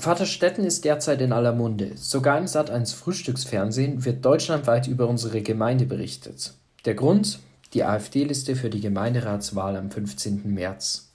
[0.00, 1.92] Vaterstetten ist derzeit in aller Munde.
[1.96, 6.54] Sogar im Sat1 Frühstücksfernsehen wird deutschlandweit über unsere Gemeinde berichtet.
[6.84, 7.40] Der Grund?
[7.74, 10.54] Die AfD-Liste für die Gemeinderatswahl am 15.
[10.54, 11.08] März.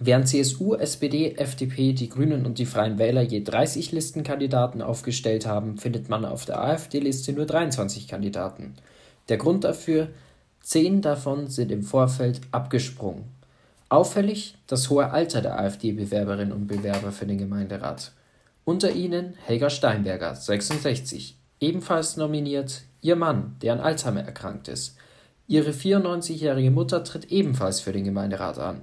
[0.00, 5.76] Während CSU, SPD, FDP, die Grünen und die Freien Wähler je 30 Listenkandidaten aufgestellt haben,
[5.76, 8.74] findet man auf der AfD-Liste nur 23 Kandidaten.
[9.28, 10.08] Der Grund dafür?
[10.60, 13.24] Zehn davon sind im Vorfeld abgesprungen.
[13.94, 18.10] Auffällig das hohe Alter der AfD-Bewerberinnen und Bewerber für den Gemeinderat.
[18.64, 24.96] Unter ihnen Helga Steinberger, 66, ebenfalls nominiert, ihr Mann, der an Alzheimer erkrankt ist.
[25.46, 28.80] Ihre 94-jährige Mutter tritt ebenfalls für den Gemeinderat an.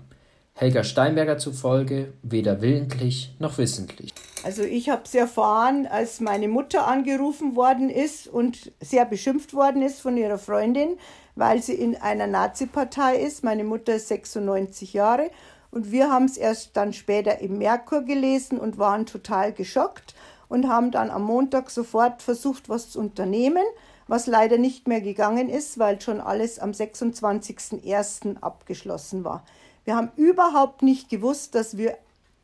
[0.54, 4.14] Helga Steinberger zufolge weder willentlich noch wissentlich.
[4.44, 9.84] Also ich habe es erfahren, als meine Mutter angerufen worden ist und sehr beschimpft worden
[9.84, 10.98] ist von ihrer Freundin,
[11.36, 13.44] weil sie in einer Nazi-Partei ist.
[13.44, 15.30] Meine Mutter ist 96 Jahre
[15.70, 20.16] und wir haben es erst dann später im Merkur gelesen und waren total geschockt
[20.50, 23.64] und haben dann am Montag sofort versucht, was zu unternehmen,
[24.08, 28.42] was leider nicht mehr gegangen ist, weil schon alles am 26.01.
[28.42, 29.46] abgeschlossen war.
[29.86, 31.96] Wir haben überhaupt nicht gewusst, dass wir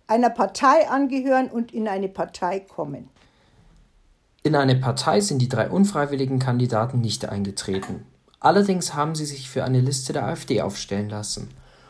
[0.08, 3.10] einer Partei angehören und in eine Partei kommen.
[4.44, 8.06] In eine Partei sind die drei unfreiwilligen Kandidaten nicht eingetreten.
[8.40, 11.50] Allerdings haben sie sich für eine Liste der AfD aufstellen lassen.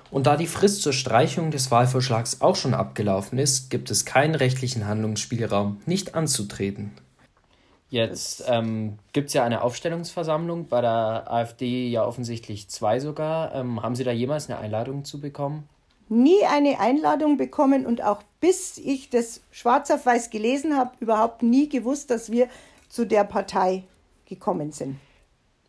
[0.09, 4.35] Und da die Frist zur Streichung des Wahlvorschlags auch schon abgelaufen ist, gibt es keinen
[4.35, 6.93] rechtlichen Handlungsspielraum, nicht anzutreten.
[7.89, 13.53] Jetzt ähm, gibt es ja eine Aufstellungsversammlung, bei der AfD ja offensichtlich zwei sogar.
[13.53, 15.69] Ähm, haben Sie da jemals eine Einladung zu bekommen?
[16.09, 21.43] Nie eine Einladung bekommen und auch bis ich das schwarz auf weiß gelesen habe, überhaupt
[21.43, 22.47] nie gewusst, dass wir
[22.87, 23.83] zu der Partei
[24.25, 24.97] gekommen sind.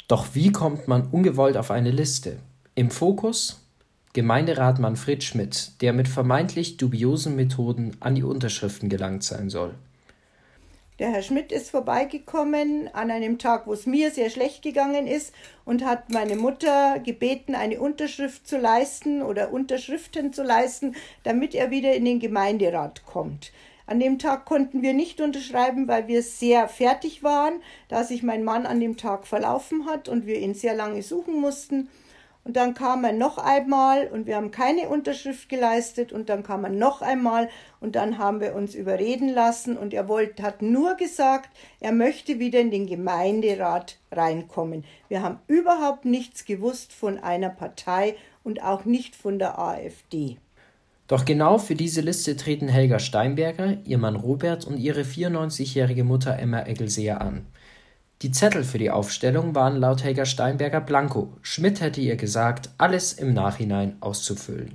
[0.07, 2.39] Doch wie kommt man ungewollt auf eine Liste?
[2.75, 3.61] Im Fokus
[4.15, 9.75] Gemeinderat Manfred Schmidt, der mit vermeintlich dubiosen Methoden an die Unterschriften gelangt sein soll.
[10.99, 15.33] Der Herr Schmidt ist vorbeigekommen an einem Tag, wo es mir sehr schlecht gegangen ist
[15.65, 21.71] und hat meine Mutter gebeten, eine Unterschrift zu leisten oder Unterschriften zu leisten, damit er
[21.71, 23.53] wieder in den Gemeinderat kommt.
[23.87, 28.43] An dem Tag konnten wir nicht unterschreiben, weil wir sehr fertig waren, da sich mein
[28.43, 31.89] Mann an dem Tag verlaufen hat und wir ihn sehr lange suchen mussten.
[32.49, 36.65] Und dann kam er noch einmal und wir haben keine Unterschrift geleistet und dann kam
[36.65, 40.95] er noch einmal und dann haben wir uns überreden lassen und er wollte, hat nur
[40.95, 44.85] gesagt, er möchte wieder in den Gemeinderat reinkommen.
[45.11, 50.39] Wir haben überhaupt nichts gewusst von einer Partei und auch nicht von der AfD.
[51.07, 56.39] Doch genau für diese Liste treten Helga Steinberger, ihr Mann Robert und ihre 94-jährige Mutter
[56.39, 57.45] Emma Eggelseer an.
[58.23, 61.29] Die Zettel für die Aufstellung waren laut Helga Steinberger blanko.
[61.41, 64.73] Schmidt hätte ihr gesagt, alles im Nachhinein auszufüllen.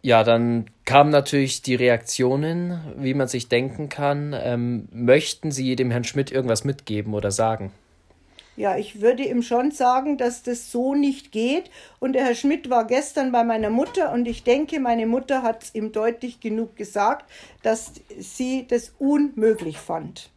[0.00, 4.36] Ja, dann kamen natürlich die Reaktionen, wie man sich denken kann.
[4.38, 7.72] Ähm, möchten Sie dem Herrn Schmidt irgendwas mitgeben oder sagen?
[8.56, 11.70] Ja, ich würde ihm schon sagen, dass das so nicht geht.
[11.98, 15.64] Und der Herr Schmidt war gestern bei meiner Mutter und ich denke, meine Mutter hat
[15.64, 17.28] es ihm deutlich genug gesagt,
[17.62, 20.30] dass sie das unmöglich fand.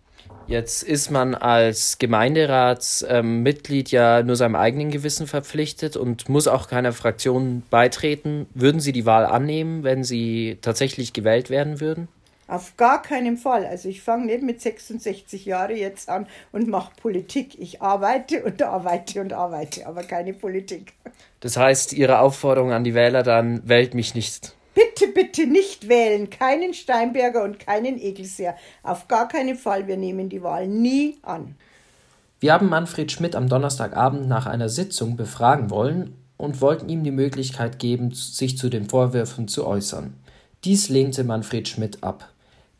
[0.47, 6.67] Jetzt ist man als Gemeinderatsmitglied ähm, ja nur seinem eigenen Gewissen verpflichtet und muss auch
[6.67, 8.47] keiner Fraktion beitreten.
[8.53, 12.07] Würden Sie die Wahl annehmen, wenn Sie tatsächlich gewählt werden würden?
[12.51, 13.65] Auf gar keinen Fall.
[13.65, 17.57] Also ich fange nicht mit 66 Jahren jetzt an und mache Politik.
[17.57, 20.91] Ich arbeite und arbeite und arbeite, aber keine Politik.
[21.39, 24.53] Das heißt, Ihre Aufforderung an die Wähler dann, wählt mich nicht.
[25.01, 26.29] Bitte, bitte nicht wählen.
[26.29, 28.55] Keinen Steinberger und keinen Egelseer.
[28.83, 29.87] Auf gar keinen Fall.
[29.87, 31.55] Wir nehmen die Wahl nie an.
[32.39, 37.11] Wir haben Manfred Schmidt am Donnerstagabend nach einer Sitzung befragen wollen und wollten ihm die
[37.11, 40.13] Möglichkeit geben, sich zu den Vorwürfen zu äußern.
[40.63, 42.29] Dies lehnte Manfred Schmidt ab.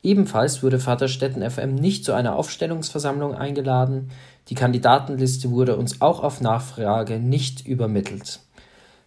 [0.04, 4.12] Ebenfalls wurde Vaterstetten FM nicht zu einer Aufstellungsversammlung eingeladen,
[4.50, 8.40] die Kandidatenliste wurde uns auch auf Nachfrage nicht übermittelt.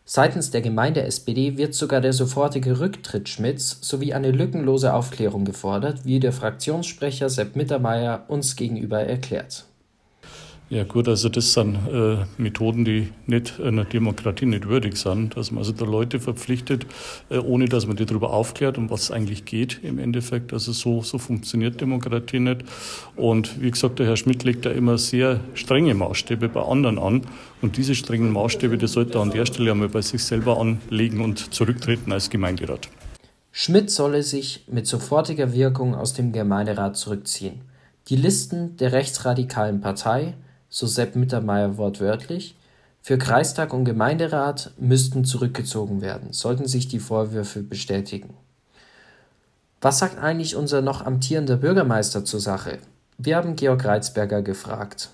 [0.06, 6.20] Seitens der Gemeinde-SPD wird sogar der sofortige Rücktritt Schmidts sowie eine lückenlose Aufklärung gefordert, wie
[6.20, 9.64] der Fraktionssprecher Sepp Mittermeier uns gegenüber erklärt
[10.74, 15.52] ja gut, also das sind äh, Methoden, die nicht einer Demokratie nicht würdig sind, dass
[15.52, 16.84] man also da Leute verpflichtet,
[17.30, 20.52] äh, ohne dass man die darüber aufklärt, um was es eigentlich geht im Endeffekt.
[20.52, 22.64] Also so, so funktioniert Demokratie nicht.
[23.14, 27.22] Und wie gesagt, der Herr Schmidt legt da immer sehr strenge Maßstäbe bei anderen an.
[27.62, 31.20] Und diese strengen Maßstäbe, die sollte er an der Stelle einmal bei sich selber anlegen
[31.20, 32.88] und zurücktreten als Gemeinderat.
[33.52, 37.60] Schmidt solle sich mit sofortiger Wirkung aus dem Gemeinderat zurückziehen.
[38.08, 40.34] Die Listen der rechtsradikalen Partei
[40.74, 42.56] so Sepp Mittermeier wortwörtlich,
[43.00, 48.34] für Kreistag und Gemeinderat müssten zurückgezogen werden, sollten sich die Vorwürfe bestätigen.
[49.80, 52.78] Was sagt eigentlich unser noch amtierender Bürgermeister zur Sache?
[53.18, 55.10] Wir haben Georg Reitzberger gefragt.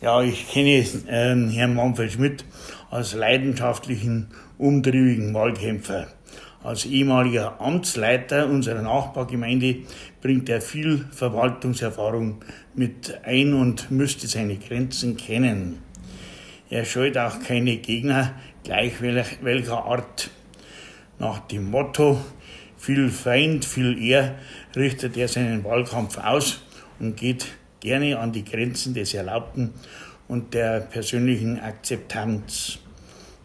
[0.00, 2.44] Ja, ich kenne äh, Herrn Manfred Schmidt
[2.90, 6.08] als leidenschaftlichen, umtriebigen Wahlkämpfer.
[6.64, 9.78] Als ehemaliger Amtsleiter unserer Nachbargemeinde
[10.20, 12.44] bringt er viel Verwaltungserfahrung
[12.74, 15.80] mit ein und müsste seine Grenzen kennen.
[16.70, 20.30] Er scheut auch keine Gegner, gleich welcher Art.
[21.18, 22.20] Nach dem Motto,
[22.78, 24.36] viel Feind, viel Ehr,
[24.76, 26.62] richtet er seinen Wahlkampf aus
[27.00, 27.46] und geht
[27.80, 29.74] gerne an die Grenzen des Erlaubten
[30.28, 32.78] und der persönlichen Akzeptanz.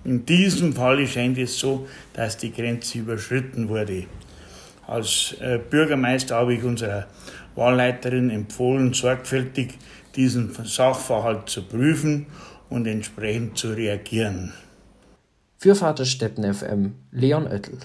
[0.07, 4.05] In diesem Fall scheint es so, dass die Grenze überschritten wurde.
[4.87, 7.07] Als äh, Bürgermeister habe ich unserer
[7.55, 9.73] Wahlleiterin empfohlen, sorgfältig
[10.15, 12.27] diesen Sachverhalt zu prüfen
[12.69, 14.53] und entsprechend zu reagieren.
[15.57, 17.79] Für Vaterstetten FM, Leon Oettel.